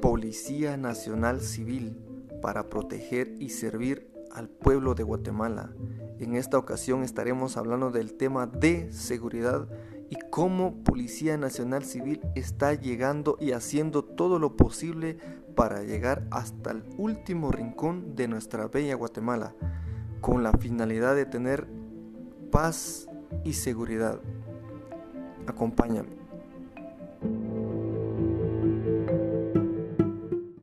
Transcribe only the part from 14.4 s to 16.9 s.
posible para llegar hasta el